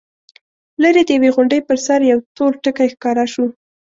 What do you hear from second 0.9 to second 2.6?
د يوې غونډۍ پر سر يو تور